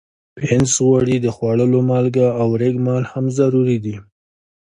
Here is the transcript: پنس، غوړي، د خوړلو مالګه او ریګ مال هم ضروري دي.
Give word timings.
پنس، 0.37 0.71
غوړي، 0.85 1.17
د 1.21 1.27
خوړلو 1.35 1.79
مالګه 1.89 2.27
او 2.41 2.49
ریګ 2.61 2.75
مال 2.85 3.03
هم 3.11 3.25
ضروري 3.37 3.77
دي. 3.85 3.95